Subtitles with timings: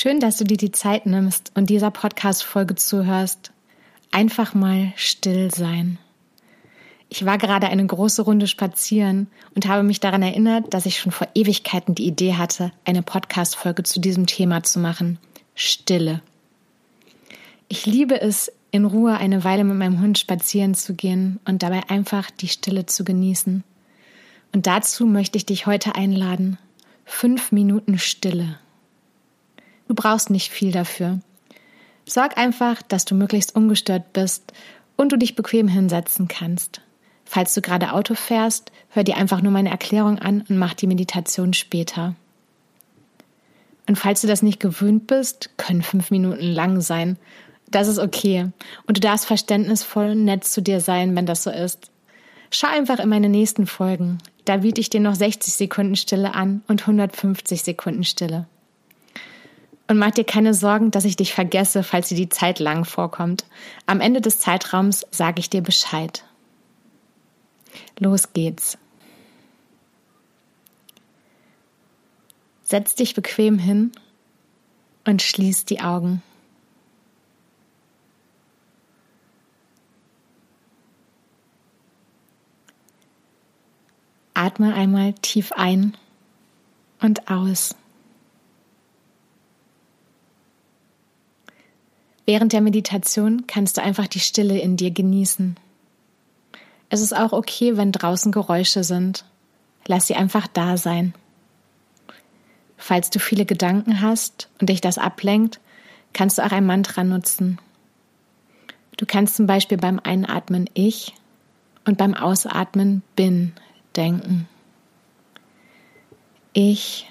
[0.00, 3.50] Schön, dass du dir die Zeit nimmst und dieser Podcast-Folge zuhörst.
[4.12, 5.98] Einfach mal still sein.
[7.08, 9.26] Ich war gerade eine große Runde spazieren
[9.56, 13.82] und habe mich daran erinnert, dass ich schon vor Ewigkeiten die Idee hatte, eine Podcast-Folge
[13.82, 15.18] zu diesem Thema zu machen.
[15.56, 16.22] Stille.
[17.66, 21.90] Ich liebe es, in Ruhe eine Weile mit meinem Hund spazieren zu gehen und dabei
[21.90, 23.64] einfach die Stille zu genießen.
[24.54, 26.56] Und dazu möchte ich dich heute einladen.
[27.04, 28.60] Fünf Minuten Stille.
[29.88, 31.20] Du brauchst nicht viel dafür.
[32.06, 34.52] Sorg einfach, dass du möglichst ungestört bist
[34.96, 36.80] und du dich bequem hinsetzen kannst.
[37.24, 40.86] Falls du gerade Auto fährst, hör dir einfach nur meine Erklärung an und mach die
[40.86, 42.14] Meditation später.
[43.86, 47.18] Und falls du das nicht gewöhnt bist, können fünf Minuten lang sein.
[47.70, 48.50] Das ist okay.
[48.86, 51.90] Und du darfst verständnisvoll und nett zu dir sein, wenn das so ist.
[52.50, 54.18] Schau einfach in meine nächsten Folgen.
[54.44, 58.46] Da biete ich dir noch 60 Sekunden Stille an und 150 Sekunden Stille.
[59.88, 63.46] Und mach dir keine Sorgen, dass ich dich vergesse, falls dir die Zeit lang vorkommt.
[63.86, 66.24] Am Ende des Zeitraums sage ich dir Bescheid.
[67.98, 68.76] Los geht's.
[72.62, 73.92] Setz dich bequem hin
[75.06, 76.22] und schließ die Augen.
[84.34, 85.96] Atme einmal tief ein
[87.00, 87.74] und aus.
[92.28, 95.56] Während der Meditation kannst du einfach die Stille in dir genießen.
[96.90, 99.24] Es ist auch okay, wenn draußen Geräusche sind.
[99.86, 101.14] Lass sie einfach da sein.
[102.76, 105.58] Falls du viele Gedanken hast und dich das ablenkt,
[106.12, 107.58] kannst du auch ein Mantra nutzen.
[108.98, 111.14] Du kannst zum Beispiel beim Einatmen Ich
[111.86, 113.54] und beim Ausatmen Bin
[113.96, 114.46] denken.
[116.52, 117.10] Ich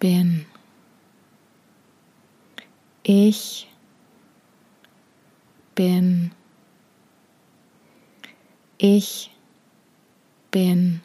[0.00, 0.46] bin.
[3.02, 3.66] Ich
[5.74, 6.32] bin.
[8.76, 9.30] Ich
[10.50, 11.00] bin.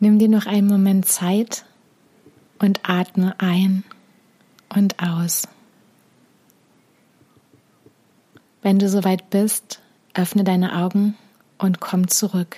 [0.00, 1.64] Nimm dir noch einen Moment Zeit
[2.58, 3.84] und atme ein
[4.74, 5.48] und aus.
[8.62, 9.80] Wenn du soweit bist,
[10.14, 11.16] öffne deine Augen
[11.58, 12.56] und komm zurück.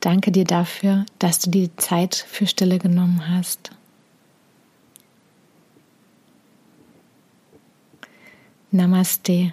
[0.00, 3.70] Danke dir dafür, dass du die Zeit für Stille genommen hast.
[8.70, 9.52] Namaste.